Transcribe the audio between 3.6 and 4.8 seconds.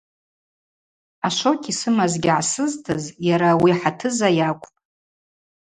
Хӏатӏыза йакӏвпӏ.